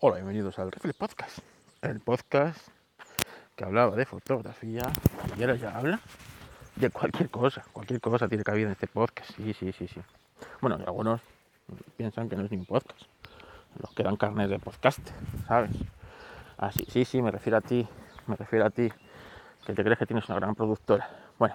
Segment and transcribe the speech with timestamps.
[0.00, 1.38] Hola, bienvenidos al Reflex Podcast,
[1.80, 2.68] el podcast
[3.54, 4.82] que hablaba de fotografía
[5.38, 6.00] y ahora ya habla
[6.74, 10.00] de cualquier cosa, cualquier cosa tiene cabida en este podcast, sí, sí, sí, sí.
[10.60, 11.20] Bueno, algunos
[11.96, 13.02] piensan que no es ni un podcast,
[13.80, 14.98] los que dan carnes de podcast,
[15.46, 15.70] ¿sabes?
[16.58, 17.88] Así, sí, sí, me refiero a ti,
[18.26, 18.90] me refiero a ti,
[19.64, 21.08] que te crees que tienes una gran productora.
[21.38, 21.54] Bueno,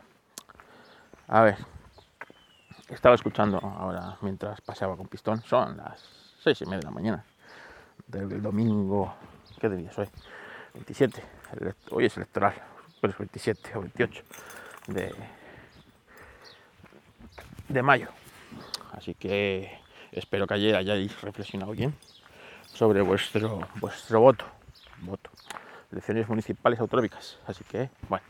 [1.28, 1.58] a ver,
[2.88, 6.02] estaba escuchando ahora mientras paseaba con pistón, son las
[6.42, 7.26] seis y media de la mañana
[8.10, 9.14] del domingo,
[9.60, 10.08] ¿qué día es hoy?
[10.74, 11.24] 27,
[11.92, 12.54] hoy es electoral,
[13.00, 14.24] pero es 27 o 28
[14.88, 15.16] de,
[17.68, 18.08] de mayo.
[18.94, 19.80] Así que
[20.12, 21.94] espero que ayer hayáis reflexionado bien
[22.66, 24.46] sobre vuestro, vuestro voto.
[25.02, 25.30] Voto.
[25.92, 27.40] Elecciones municipales autonómicas.
[27.46, 28.26] Así que, bueno,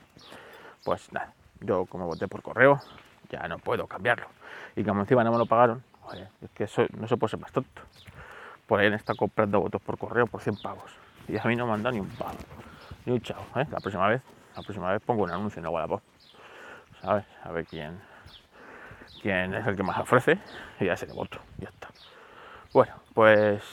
[0.84, 2.82] pues nada, yo como voté por correo,
[3.30, 4.28] ya no puedo cambiarlo.
[4.76, 5.84] Y como encima no me lo pagaron,
[6.42, 7.82] es que eso no se puede ser más tonto
[8.70, 10.92] por ahí han estado comprando votos por correo por 100 pavos.
[11.28, 12.38] Y a mí no me han dado ni un pavo.
[13.04, 13.42] Ni un chao.
[13.56, 13.66] ¿eh?
[13.72, 14.22] La próxima vez,
[14.56, 16.02] la próxima vez pongo un anuncio en la Wallapop.
[17.02, 17.26] ¿Sabes?
[17.44, 18.00] A ver quién,
[19.24, 20.38] quién es el que más ofrece
[20.80, 21.40] y ya se le voto.
[21.58, 21.90] Ya está.
[22.72, 23.64] Bueno, pues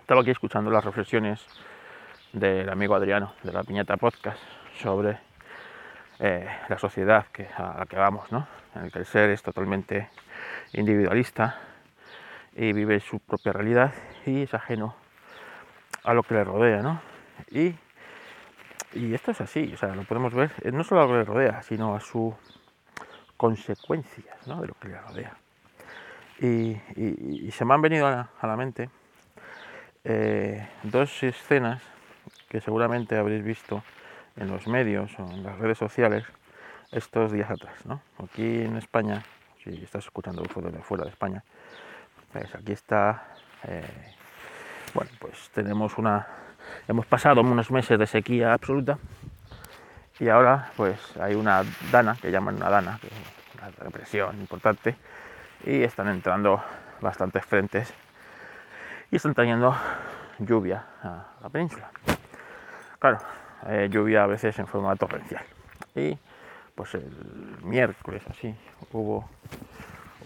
[0.00, 1.44] estaba aquí escuchando las reflexiones
[2.32, 4.38] del amigo Adriano de la Piñata Podcast
[4.80, 5.18] sobre
[6.20, 8.46] eh, la sociedad que, a la que vamos, ¿no?
[8.76, 10.10] En el que el ser es totalmente
[10.74, 11.65] individualista
[12.56, 13.92] y vive su propia realidad
[14.24, 14.96] y es ajeno
[16.02, 17.00] a lo que le rodea, ¿no?
[17.50, 17.74] Y,
[18.94, 21.18] y esto es así, o sea, lo podemos ver eh, no solo a lo que
[21.18, 22.34] le rodea, sino a sus
[23.36, 24.62] consecuencias ¿no?
[24.62, 25.36] de lo que le rodea.
[26.38, 28.90] Y, se me han venido a la, mente
[30.04, 31.82] eh, dos escenas
[32.48, 33.82] que seguramente habréis visto
[34.36, 36.24] en los medios o en las redes sociales
[36.92, 37.86] estos días atrás.
[37.86, 38.02] ¿no?
[38.22, 39.22] Aquí en España,
[39.64, 41.04] si estás escuchando fuera de, fuera
[42.26, 43.28] España, aquí está,
[43.64, 44.14] eh,
[44.94, 46.26] bueno, pues tenemos una,
[46.88, 48.98] hemos pasado unos meses de sequía absoluta
[50.18, 53.12] y ahora pues hay una dana, que llaman una dana, que es
[53.58, 54.96] una represión importante,
[55.64, 56.62] y están entrando
[57.00, 57.92] bastantes frentes
[59.10, 59.74] y están trayendo
[60.38, 61.90] lluvia a la península.
[62.98, 63.18] Claro,
[63.68, 65.44] eh, lluvia a veces en forma torrencial.
[65.94, 66.18] Y
[66.74, 67.10] pues el
[67.62, 68.54] miércoles así
[68.92, 69.28] hubo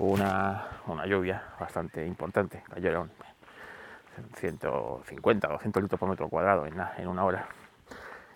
[0.00, 3.11] una, una lluvia bastante importante, cayeron
[4.37, 7.47] 150 o 200 litros por metro cuadrado en, una hora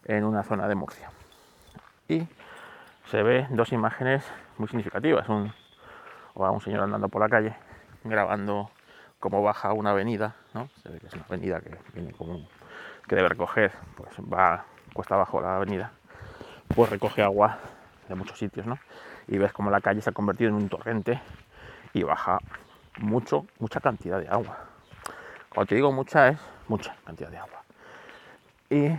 [0.05, 1.11] en una zona de Murcia.
[2.09, 2.27] Y
[3.11, 4.25] se ve dos imágenes
[4.59, 5.53] muy significativas, un,
[6.35, 7.55] un señor andando por la calle
[8.05, 8.71] grabando
[9.19, 10.69] cómo baja una avenida, ¿no?
[10.83, 11.79] Se ve que es una avenida que
[13.07, 15.93] que debe recoger, pues va cuesta abajo la avenida,
[16.75, 17.59] pues recoge agua
[18.09, 18.79] de muchos sitios, ¿no?
[19.29, 21.21] Y ves como la calle se ha convertido en un torrente
[21.95, 22.39] y baja
[22.99, 24.59] mucho, mucha cantidad de agua.
[25.49, 26.39] Cuando te digo mucha es
[26.69, 27.63] mucha cantidad de agua.
[28.69, 28.91] Y,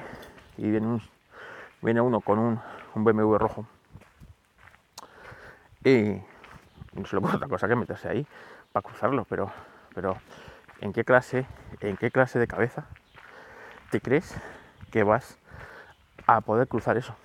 [0.57, 2.61] viene, uno con un,
[2.95, 3.67] BMW rojo
[5.83, 6.21] y
[6.93, 8.25] no se le puede otra cosa que meterse ahí
[8.71, 9.51] para cruzarlo, pero,
[9.93, 10.17] pero
[10.79, 11.45] ¿en qué clase,
[11.81, 12.85] en qué clase de cabeza
[13.91, 14.33] te crees
[14.91, 15.37] que vas
[16.25, 17.15] a poder cruzar eso?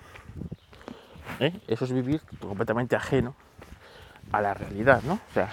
[1.39, 1.57] ¿Eh?
[1.67, 3.33] Eso es vivir completamente ajeno
[4.31, 5.13] a la realidad, ¿no?
[5.13, 5.49] O sea,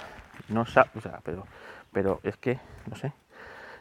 [0.48, 1.46] no o sea, pero,
[1.92, 3.12] pero es que, no sé,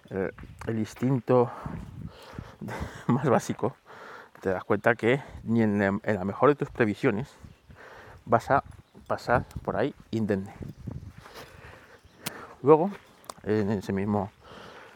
[0.10, 1.52] el, instinto
[3.08, 3.76] más básico,
[4.42, 7.36] te das cuenta que ni en la, mejor de tus previsiones
[8.26, 8.64] vas a
[9.08, 10.54] pasar por ahí indemne.
[12.62, 12.92] Luego,
[13.44, 14.32] en ese mismo,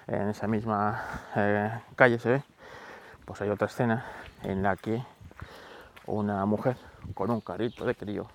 [0.08, 1.04] en esa misma
[1.36, 2.44] eh, calle se ve,
[3.26, 4.06] pues hay otra escena
[4.44, 5.04] en la que
[6.08, 6.76] una mujer
[7.14, 8.28] con un carrito de crío,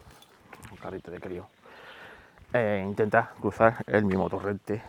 [0.71, 1.47] un carrito de crío,
[2.53, 4.83] eh, intenta cruzar el mismo torrente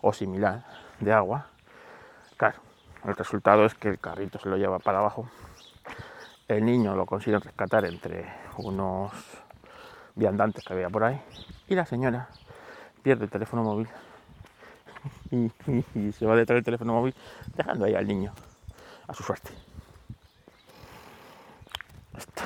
[0.00, 0.64] o similar
[1.00, 1.46] de agua.
[2.36, 2.58] Claro,
[3.04, 5.28] el resultado es que el carrito se lo lleva para abajo.
[6.48, 8.26] El niño lo consigue rescatar entre
[8.58, 9.12] unos
[10.14, 11.20] viandantes que había por ahí.
[11.68, 12.28] Y la señora
[13.02, 13.88] pierde el teléfono móvil
[15.94, 17.14] y, se va detrás del teléfono móvil
[17.56, 18.32] dejando ahí al niño
[19.06, 19.50] a su suerte.
[22.16, 22.42] Esto,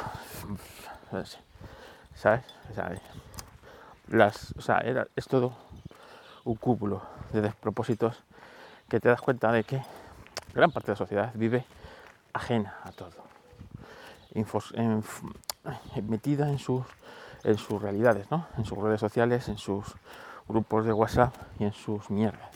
[1.11, 1.39] ¿sabes?
[2.15, 3.01] ¿Sabes?
[4.09, 4.79] Las, o sea,
[5.17, 5.57] es todo
[6.45, 8.23] un cúmulo de despropósitos
[8.89, 9.83] que te das cuenta de que
[10.55, 11.65] gran parte de la sociedad vive
[12.33, 13.11] ajena a todo,
[16.07, 16.85] metida en sus,
[17.43, 18.47] en sus realidades, ¿no?
[18.57, 19.95] en sus redes sociales, en sus
[20.49, 22.51] grupos de WhatsApp y en sus mierdas.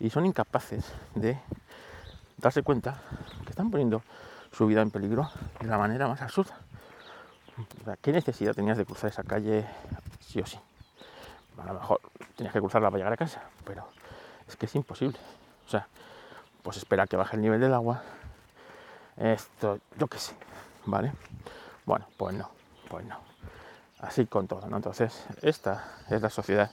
[0.00, 1.38] Y son incapaces de
[2.38, 3.02] darse cuenta
[3.44, 4.02] que están poniendo
[4.52, 5.28] su vida en peligro
[5.60, 6.56] de la manera más absurda.
[8.00, 9.66] ¿Qué necesidad tenías de cruzar esa calle
[10.20, 10.58] sí o sí?
[11.58, 12.00] A lo mejor
[12.36, 13.86] tienes que cruzarla para llegar a casa, pero
[14.46, 15.18] es que es imposible.
[15.66, 15.86] O sea,
[16.62, 18.02] pues espera que baje el nivel del agua.
[19.16, 20.34] Esto, yo qué sé,
[20.86, 21.12] ¿vale?
[21.84, 22.50] Bueno, pues no,
[22.88, 23.18] pues no.
[24.00, 24.76] Así con todo, ¿no?
[24.76, 26.70] Entonces, esta es la sociedad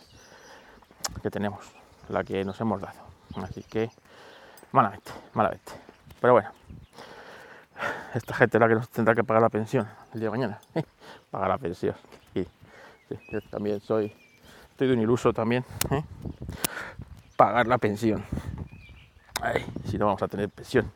[1.23, 1.65] que tenemos,
[2.09, 2.99] la que nos hemos dado.
[3.43, 3.89] Así que,
[4.71, 5.71] malamente, malamente.
[6.21, 6.51] Pero bueno,
[8.13, 10.59] esta gente es la que nos tendrá que pagar la pensión el día de mañana.
[11.31, 11.95] pagar la pensión.
[12.33, 12.47] Y
[13.31, 14.15] yo también soy,
[14.75, 15.63] estoy de un iluso también.
[15.89, 16.03] ¿eh?
[17.37, 18.25] Pagar la pensión.
[19.89, 20.91] Si no vamos a tener pensión,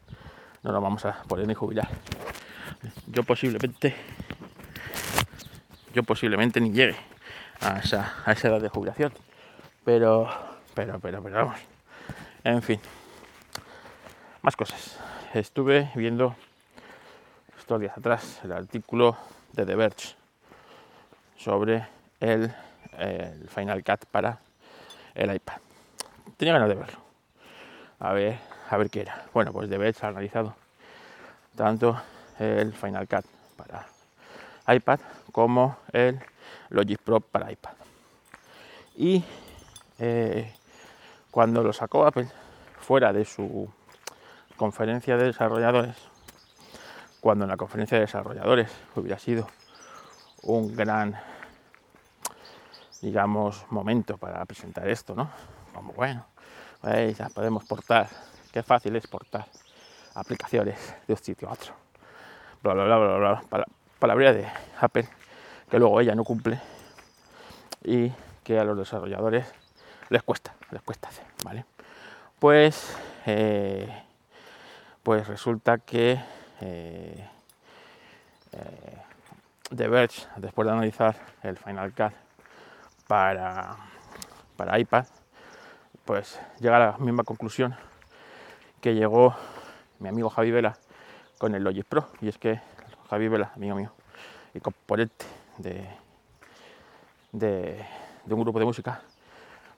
[0.63, 1.87] no nos vamos a poder ni jubilar.
[3.07, 3.95] Yo posiblemente,
[5.93, 6.97] yo posiblemente ni llegue
[7.61, 9.13] a esa, a esa edad de jubilación.
[9.85, 10.27] Pero,
[10.73, 11.59] pero, pero, pero vamos.
[12.43, 12.81] En fin.
[14.41, 14.99] Más cosas.
[15.33, 16.35] Estuve viendo
[17.57, 19.15] estos días atrás el artículo
[19.53, 20.15] de The Verge
[21.37, 21.87] sobre
[22.19, 22.53] el,
[23.47, 24.39] Final Cut para
[25.15, 25.57] el iPad.
[26.37, 26.99] Tenía ganas de verlo.
[27.99, 28.39] A ver,
[28.69, 29.25] a ver qué era.
[29.33, 30.55] Bueno, pues Verge ha analizado
[31.55, 32.01] tanto
[32.39, 33.25] el Final Cut
[33.57, 33.85] para
[34.73, 34.99] iPad
[35.31, 36.19] como el
[36.69, 37.73] Logic Pro para iPad.
[38.95, 39.23] Y
[39.97, 40.53] eh,
[41.31, 42.27] cuando lo sacó Apple
[42.79, 43.71] fuera de su
[44.55, 45.95] conferencia de desarrolladores,
[47.19, 49.47] cuando en la conferencia de desarrolladores hubiera sido
[50.43, 51.19] un gran,
[53.01, 55.29] digamos, momento para presentar esto, ¿no?
[55.73, 56.25] Como bueno,
[56.83, 58.07] ya podemos portar,
[58.51, 59.45] qué fácil es portar
[60.15, 61.73] aplicaciones de un sitio a otro.
[62.61, 63.65] Bla, bla, bla, bla, bla.
[63.99, 64.47] Palabra de
[64.79, 65.07] Apple
[65.69, 66.59] que luego ella no cumple
[67.83, 68.11] y
[68.43, 69.45] que a los desarrolladores
[70.09, 71.65] les cuesta, les cuesta hacer, ¿vale?
[72.39, 74.03] Pues, eh,
[75.03, 76.19] pues resulta que
[76.61, 77.29] eh,
[78.51, 78.97] eh,
[79.75, 82.13] The Verge, después de analizar el Final Cut
[83.09, 83.75] para,
[84.55, 85.07] para iPad,
[86.05, 87.75] pues llega a la misma conclusión
[88.81, 89.35] que llegó
[89.97, 90.77] mi amigo Javi Vela
[91.39, 92.07] con el Logic Pro.
[92.21, 92.61] Y es que
[93.09, 93.91] Javi Vela, amigo mío,
[94.53, 95.25] y componente
[95.57, 95.89] de,
[97.31, 97.83] de,
[98.29, 99.01] un grupo de música,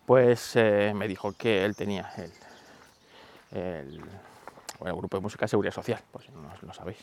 [0.06, 2.12] pues eh, me dijo que él tenía
[3.52, 3.98] el,
[4.82, 7.00] el, grupo de música de seguridad social, pues no lo sabéis,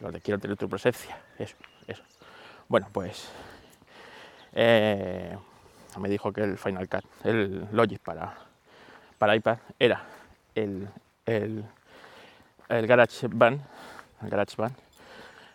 [0.00, 1.56] los de quiero tener tu presencia, eso,
[1.86, 2.02] eso.
[2.68, 3.30] Bueno, pues
[4.54, 5.36] eh,
[5.98, 8.34] me dijo que el Final Cut, el Logic para,
[9.18, 10.04] para iPad era
[10.54, 10.88] el,
[11.26, 11.64] el,
[12.68, 13.60] el GarageBand,
[14.22, 14.74] el GarageBand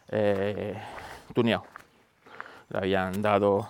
[0.09, 0.75] eh,
[1.33, 1.65] tuneado.
[2.69, 3.69] Le habían dado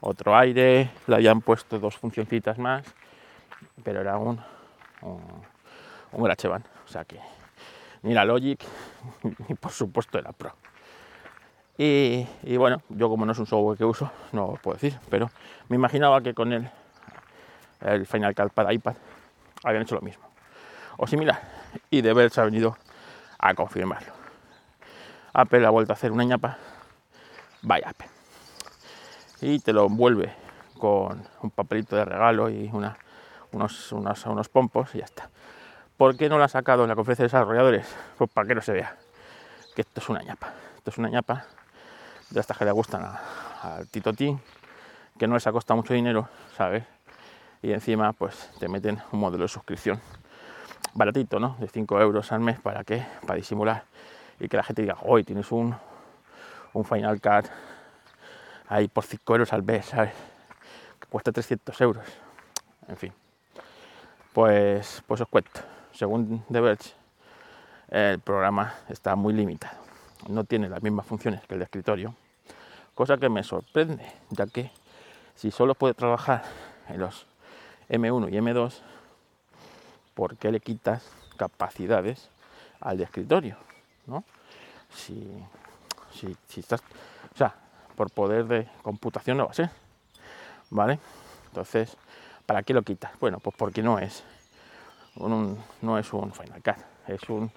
[0.00, 2.84] otro aire, le habían puesto dos funcioncitas más,
[3.82, 4.40] pero era un,
[5.02, 7.18] un, GarageBand, o sea que
[8.02, 8.64] ni la Logic
[9.48, 10.54] ni por supuesto era Pro.
[11.82, 15.30] Y, bueno, yo como no es un software que uso, no puedo decir, pero
[15.70, 16.68] me imaginaba que con el,
[17.80, 18.96] el Final Cut para iPad
[19.64, 20.22] habían hecho lo mismo
[20.98, 21.40] o similar.
[21.88, 22.76] Y de se ha venido
[23.38, 24.12] a confirmarlo.
[25.32, 26.58] Apple ha vuelto a hacer una ñapa,
[27.62, 28.08] vaya Apple.
[29.40, 30.34] Y te lo envuelve
[30.78, 32.98] con un papelito de regalo y una,
[33.52, 35.30] unos, unos, unos pompos y ya está.
[35.96, 37.86] ¿Por qué no lo ha sacado en la conferencia de desarrolladores?
[38.18, 38.98] Pues para que no se vea
[39.74, 40.52] que esto es una ñapa.
[40.76, 41.46] Esto es una ñapa
[42.30, 43.04] de estas que le gustan
[43.62, 44.38] al Tito Team,
[45.18, 46.84] que no les ha costado mucho dinero, ¿sabes?
[47.62, 50.00] Y encima, pues te meten un modelo de suscripción
[50.94, 51.56] baratito, ¿no?
[51.58, 53.04] De 5 euros al mes, ¿para qué?
[53.26, 53.84] Para disimular
[54.40, 55.76] y que la gente diga, hoy tienes un,
[56.72, 57.50] un Final Cut
[58.68, 60.12] ahí por 5 euros al mes, ¿sabes?
[60.98, 62.04] Que cuesta 300 euros.
[62.88, 63.12] En fin,
[64.32, 65.60] pues, pues os cuento.
[65.92, 66.94] Según The Verge,
[67.90, 69.79] el programa está muy limitado.
[70.28, 72.14] No tiene las mismas funciones que el escritorio,
[72.94, 74.70] cosa que me sorprende, ya que
[75.34, 76.44] si solo puede trabajar
[76.88, 77.26] en los
[77.88, 78.74] M1 y M2,
[80.14, 82.28] ¿por qué le quitas capacidades
[82.80, 83.56] al escritorio?
[84.06, 84.24] ¿no?
[84.94, 85.26] Si,
[86.12, 86.82] si, estás,
[87.34, 87.54] o sea,
[87.96, 89.70] por poder de computación no va a ser,
[90.68, 90.98] ¿vale?
[91.46, 91.96] Entonces,
[92.44, 93.12] ¿para qué lo quitas?
[93.20, 94.22] Bueno, pues porque no es
[95.16, 97.50] un, no es un Final Cut, es un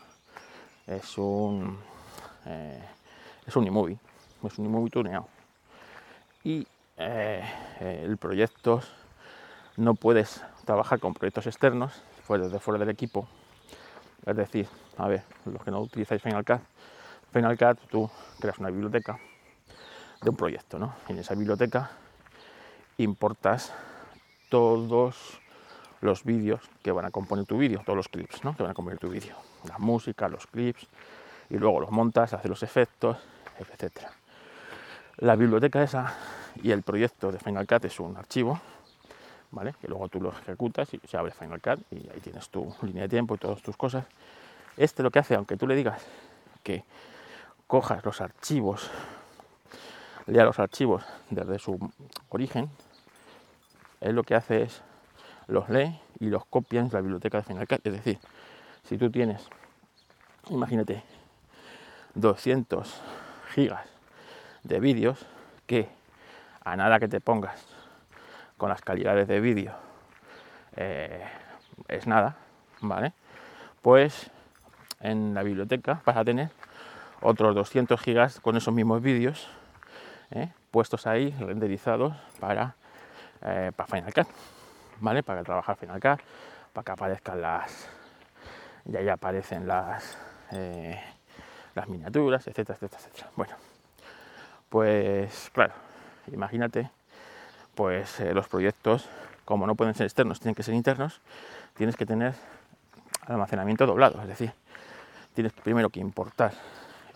[0.87, 1.77] es un
[2.45, 2.83] eh,
[3.45, 3.97] es un iMovie,
[4.43, 5.27] es un iMovie tuneado.
[6.43, 7.43] Y eh,
[7.79, 8.81] el proyecto
[9.77, 13.27] no puedes trabajar con proyectos externos fuera de fuera del equipo.
[14.25, 16.61] Es decir, a ver, los que no utilizáis Final Cut,
[17.31, 18.09] Final Cut tú
[18.39, 19.19] creas una biblioteca
[20.21, 20.93] de un proyecto, ¿no?
[21.09, 21.91] En esa biblioteca
[22.97, 23.73] importas
[24.49, 25.39] todos
[25.99, 28.55] los vídeos que van a componer tu vídeo, todos los clips, ¿no?
[28.55, 29.35] Que van a componer tu vídeo,
[29.67, 30.87] la música, los clips,
[31.49, 33.17] y luego los montas, haces los efectos,
[33.59, 34.07] etc.
[35.17, 36.13] La biblioteca esa
[36.61, 38.59] y el proyecto de Final Cut es un archivo
[39.53, 39.75] ¿vale?
[39.79, 43.03] Que luego tú lo ejecutas y se abre Final Cut y ahí tienes tu línea
[43.03, 44.05] de tiempo y todas tus cosas.
[44.75, 46.03] Este lo que hace, aunque tú le digas
[46.63, 46.83] que
[47.67, 48.89] cojas los archivos,
[50.25, 51.79] lea los archivos desde su
[52.29, 52.69] origen,
[54.01, 54.81] él lo que hace es
[55.47, 57.85] los lee y los copia en la biblioteca de Final Cut.
[57.85, 58.19] Es decir,
[58.83, 59.47] si tú tienes,
[60.49, 61.03] imagínate,
[62.15, 63.01] 200
[63.53, 63.87] gigas
[64.63, 65.25] de vídeos
[65.67, 65.89] que
[66.63, 67.65] a nada que te pongas
[68.57, 69.73] con las calidades de vídeo
[70.75, 71.23] eh,
[71.87, 72.35] es nada,
[72.81, 73.13] ¿vale?
[73.81, 74.29] Pues
[75.01, 76.49] en la biblioteca vas a tener
[77.21, 79.49] otros 200 gigas con esos mismos vídeos
[80.31, 80.51] ¿eh?
[80.71, 82.75] puestos ahí, renderizados para,
[83.41, 84.27] eh, para Final Cut,
[84.99, 85.23] ¿vale?
[85.23, 86.21] Para trabajar Final Cut,
[86.73, 87.89] para que aparezcan las,
[88.85, 90.17] ya ya aparecen las,
[91.75, 93.31] las miniaturas, etcétera, etcétera, etcétera.
[93.35, 93.55] Bueno,
[94.69, 95.73] pues claro,
[96.31, 96.89] imagínate,
[97.75, 99.07] pues eh, los proyectos,
[99.45, 101.21] como no pueden ser externos, tienen que ser internos,
[101.75, 102.33] tienes que tener
[103.27, 104.53] almacenamiento doblado, es decir,
[105.33, 106.53] tienes primero que importar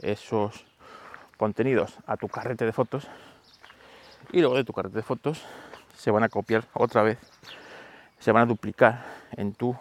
[0.02, 0.66] esos
[1.38, 3.08] contenidos a tu carrete de fotos
[4.32, 5.44] y luego de tu carrete de fotos
[5.96, 7.18] se van a copiar otra vez,
[8.20, 9.76] se van a duplicar en tu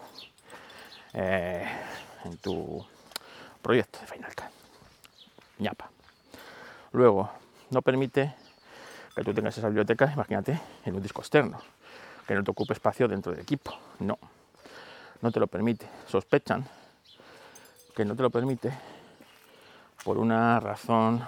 [1.13, 1.65] eh,
[2.25, 2.85] en tu
[3.61, 4.46] proyecto de Final.
[5.59, 5.89] Ñapa.
[6.91, 7.29] Luego,
[7.69, 8.33] no permite
[9.15, 11.59] que tú tengas esa biblioteca, imagínate, en un disco externo,
[12.27, 13.73] que no te ocupe espacio dentro del equipo.
[13.99, 14.17] No,
[15.21, 15.87] no te lo permite.
[16.07, 16.65] Sospechan
[17.95, 18.71] que no te lo permite
[20.03, 21.23] por una razón,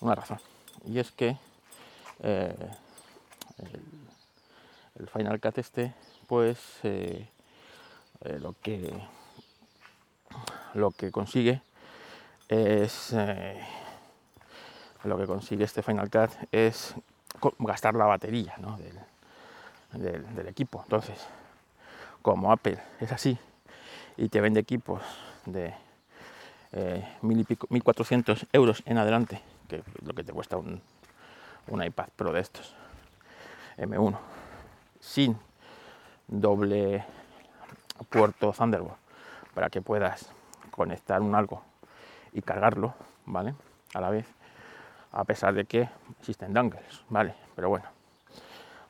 [0.00, 0.40] una razón,
[0.84, 1.36] y es que
[2.18, 2.70] eh,
[4.98, 5.94] el, Final Cut este,
[6.26, 7.28] pues eh,
[8.22, 8.92] eh, lo que
[10.74, 11.62] lo que consigue
[12.52, 13.14] es
[15.04, 16.94] lo que consigue este Final Cut es
[17.58, 18.54] gastar la batería
[19.94, 20.82] del, equipo.
[20.82, 21.26] Entonces,
[22.20, 23.38] como Apple es así
[24.18, 25.02] y te vende equipos
[25.46, 25.74] de
[26.72, 30.82] eh, 1400 euros en adelante, que es lo que te cuesta un,
[31.68, 32.74] un iPad Pro de estos,
[33.78, 34.18] M1,
[35.00, 35.38] sin
[36.28, 37.04] doble
[38.10, 38.96] puerto Thunderbolt
[39.54, 40.30] para que puedas
[40.70, 41.71] conectar un algo
[42.32, 42.94] y cargarlo,
[43.26, 43.54] ¿vale?
[43.94, 44.26] A la vez
[45.12, 47.34] a pesar de que existen dongles, ¿vale?
[47.54, 47.84] Pero bueno,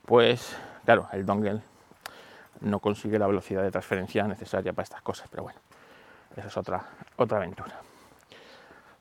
[0.06, 1.60] pues claro, el dongle
[2.60, 5.58] no consigue la velocidad de transferencia necesaria para estas cosas, pero bueno,
[6.36, 6.84] esa es otra,
[7.16, 7.74] otra aventura.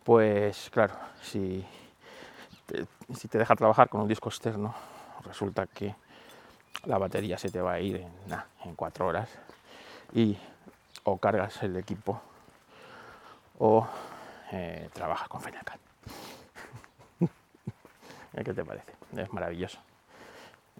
[0.03, 1.63] Pues claro, si
[2.65, 4.74] te, si te deja trabajar con un disco externo,
[5.24, 5.95] resulta que
[6.86, 8.12] la batería se te va a ir en,
[8.65, 9.29] en cuatro horas
[10.13, 10.36] y
[11.03, 12.19] o cargas el equipo
[13.60, 13.88] o
[14.51, 15.63] eh, trabajas con Final
[18.43, 18.93] ¿Qué te parece?
[19.15, 19.79] Es maravilloso.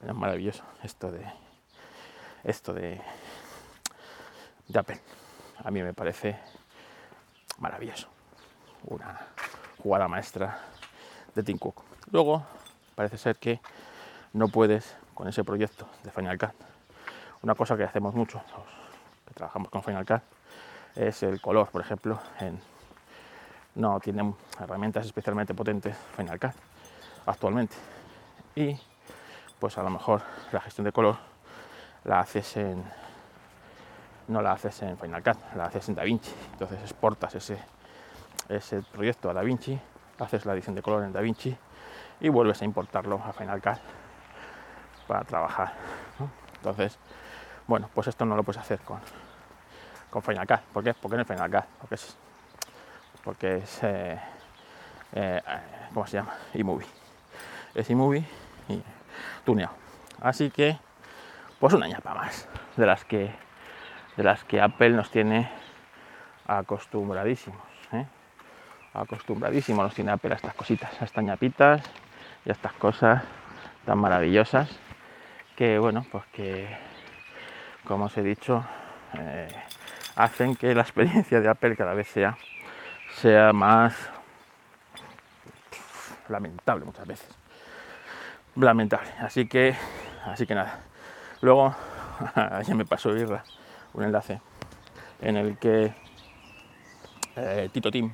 [0.06, 1.26] Es maravilloso esto de
[2.44, 3.00] esto de,
[4.68, 5.00] de Apple.
[5.64, 6.38] A mí me parece
[7.60, 8.08] maravilloso.
[8.86, 9.28] Una
[9.82, 10.60] jugada maestra
[11.36, 11.84] de Tim Cook.
[12.12, 12.44] Luego,
[12.96, 13.62] parece ser que
[14.34, 16.56] no puedes con ese proyecto de Final Cut.
[17.44, 18.66] Una cosa que hacemos mucho, los
[19.28, 20.22] que trabajamos con Final Cut,
[20.96, 22.60] es el color, por ejemplo, en,
[23.76, 26.54] no tienen herramientas especialmente potentes Final Cut
[27.26, 27.76] actualmente.
[28.56, 28.78] Y
[29.60, 31.18] pues a lo mejor la gestión de color
[32.04, 32.84] la haces en
[34.28, 36.34] no la haces en Final Cut, la haces en DaVinci.
[36.54, 37.58] Entonces exportas ese,
[38.48, 39.80] ese proyecto a DaVinci,
[40.20, 41.56] haces la edición de color en DaVinci
[42.22, 43.80] y vuelves a importarlo a Final Cut
[45.08, 45.74] para trabajar.
[46.56, 46.98] Entonces,
[47.68, 49.00] bueno, pues esto no lo puedes hacer con,
[50.10, 50.60] con Final Cut.
[50.74, 50.94] ¿Por qué?
[50.94, 51.98] Porque no es Final Cut, porque
[53.24, 54.20] porque es eh,
[55.14, 55.42] eh,
[55.94, 56.34] ¿cómo se llama?
[56.54, 57.02] eMovie
[57.76, 58.24] es iMovie
[58.70, 58.82] y
[59.46, 59.74] tuneado.
[60.22, 60.78] Así que,
[61.60, 63.32] pues una ñapa más de las que,
[64.18, 65.50] de las que Apple nos tiene
[66.48, 67.62] acostumbradísimos.
[67.94, 68.06] ¿eh?
[68.94, 71.82] Acostumbradísimos nos tiene Apple a estas cositas, a estas ñapitas
[72.46, 73.24] y a estas cosas
[73.86, 74.70] tan maravillosas
[75.56, 76.68] que, bueno, pues que,
[77.86, 78.64] como os he dicho,
[79.18, 79.48] eh,
[80.16, 82.38] hacen que la experiencia de Apple cada vez sea,
[83.16, 83.96] sea más
[86.30, 87.42] lamentable muchas veces
[88.56, 89.10] lamentable.
[89.20, 89.76] Así que,
[90.26, 90.80] así que nada.
[91.42, 91.76] Luego
[92.66, 93.44] ya me pasó Irra
[93.94, 94.42] un enlace
[95.22, 95.94] en el que
[97.36, 98.12] eh, Tito Tim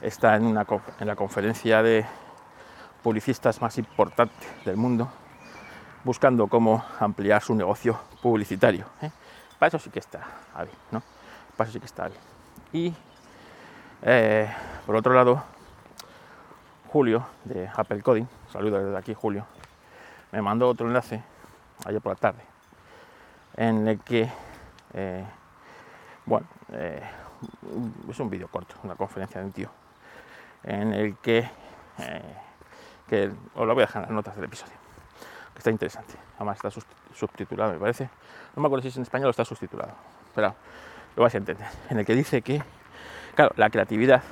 [0.00, 0.66] está en, una,
[0.98, 2.06] en la conferencia de
[3.02, 5.10] publicistas más importante del mundo
[6.04, 8.86] buscando cómo ampliar su negocio publicitario.
[9.02, 9.10] ¿eh?
[9.58, 10.20] Para eso sí que está
[10.56, 11.02] bien, ¿no?
[11.56, 12.20] Para eso sí que está bien.
[12.72, 12.94] Y
[14.02, 14.48] eh,
[14.86, 15.42] por otro lado,
[16.88, 19.46] Julio de Apple Coding, saludo desde aquí Julio,
[20.32, 21.22] me mandó otro enlace
[21.84, 22.42] ayer por la tarde,
[23.56, 24.28] en el que,
[24.94, 25.24] eh,
[26.24, 27.02] bueno, eh,
[28.08, 29.70] es un vídeo corto, una conferencia de un tío,
[30.64, 31.48] en el que,
[33.06, 34.74] que os lo voy a dejar en las notas del episodio,
[35.52, 36.70] que está interesante, además está
[37.14, 38.08] subtitulado, me parece,
[38.56, 39.92] no me acuerdo si es en español o está subtitulado,
[40.34, 40.54] pero
[41.16, 42.62] lo vais a entender, en el que dice que,
[43.34, 44.22] claro, la creatividad,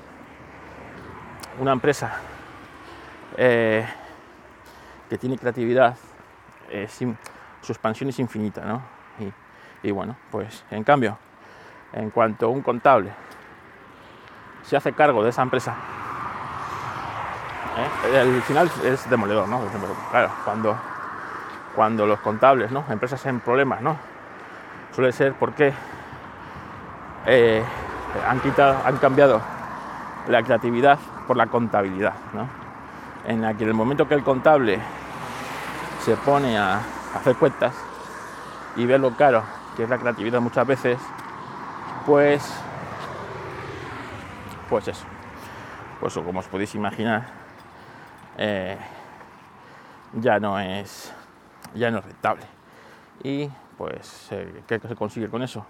[1.59, 2.17] una empresa
[3.37, 3.87] eh,
[5.09, 5.97] que tiene creatividad,
[7.61, 8.83] su expansión es infinita, ¿no?
[9.83, 11.19] Y, bueno, pues en cambio,
[11.93, 13.13] en cuanto un contable
[14.63, 15.75] se hace cargo de esa empresa,
[17.79, 18.21] ¿eh?
[18.21, 19.63] el final es demoledor, ¿no?
[20.11, 20.77] Claro, cuando,
[21.75, 22.85] cuando los contables, ¿no?
[22.91, 23.97] Empresas en problemas, ¿no?
[24.93, 25.73] Suele ser porque
[27.27, 27.63] eh,
[28.27, 29.41] han, quitado, han cambiado
[30.29, 32.49] la creatividad por la contabilidad, ¿no?
[33.27, 34.79] En la que en el momento que el contable
[36.05, 36.81] se pone a
[37.15, 37.75] hacer cuentas
[38.77, 39.43] y ve lo caro
[39.77, 40.99] que es la creatividad muchas veces,
[42.05, 42.53] pues,
[44.69, 45.05] pues eso,
[46.01, 47.27] pues como os podéis imaginar,
[48.37, 48.77] eh,
[50.15, 51.15] ya no es,
[51.75, 52.45] ya no es rentable.
[53.23, 55.65] Y pues, eh, ¿qué se consigue con eso?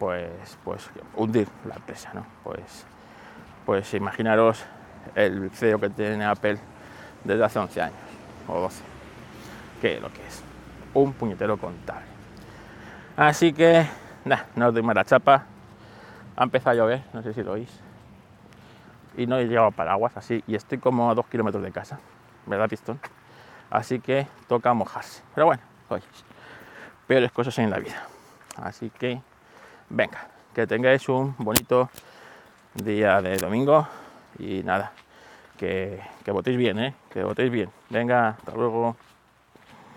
[0.00, 2.24] Pues, pues hundir la empresa, ¿no?
[2.42, 2.86] Pues,
[3.66, 4.64] pues imaginaros
[5.14, 6.58] el CEO que tiene Apple
[7.22, 7.98] desde hace 11 años
[8.48, 8.82] o 12,
[9.82, 10.42] que es lo que es,
[10.94, 12.06] un puñetero contable.
[13.14, 13.86] Así que,
[14.24, 15.44] nada, no os doy más la chapa,
[16.34, 17.70] ha empezado a llover, no sé si lo oís,
[19.18, 22.00] y no he llegado a paraguas así, y estoy como a dos kilómetros de casa,
[22.46, 22.98] ¿verdad, pistón?
[23.68, 26.06] Así que toca mojarse, pero bueno, oye,
[27.06, 28.02] peores cosas en la vida.
[28.56, 29.20] Así que,
[29.90, 31.90] venga, que tengáis un bonito
[32.74, 33.86] día de domingo
[34.38, 34.92] y nada,
[35.58, 36.94] que, votéis bien, ¿eh?
[37.12, 37.68] que votéis bien.
[37.90, 38.96] Venga, hasta luego.